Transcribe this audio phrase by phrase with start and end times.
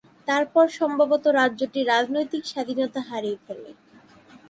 [0.27, 3.71] তারপর সম্ভবত রাজ্যটি রাজনৈতিক স্বাধীনতা হারিয়ে ফেলে।